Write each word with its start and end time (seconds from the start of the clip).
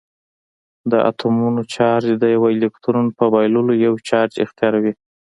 د 0.91 0.93
اتومونو 1.09 1.61
چارج 1.75 2.07
د 2.21 2.23
یوه 2.35 2.47
الکترون 2.55 3.05
په 3.17 3.25
بایللو 3.33 3.73
یو 3.85 3.93
چارج 4.09 4.33
اختیاروي. 4.45 4.93